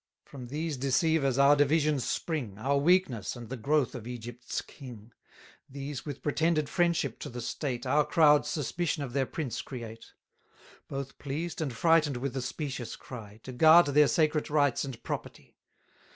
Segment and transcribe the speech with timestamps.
[0.25, 5.11] 690 From these deceivers our divisions spring, Our weakness, and the growth of Egypt's king;
[5.69, 10.05] These, with pretended friendship to the state, Our crowds' suspicion of their prince create;
[10.87, 15.55] Both pleased and frighten'd with the specious cry, To guard their sacred rites and property.